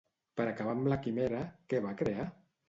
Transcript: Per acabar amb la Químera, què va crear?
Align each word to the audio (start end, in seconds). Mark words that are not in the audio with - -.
Per 0.39 0.45
acabar 0.51 0.73
amb 0.77 0.89
la 0.93 0.97
Químera, 1.03 1.43
què 1.75 1.83
va 1.85 1.93
crear? 2.01 2.27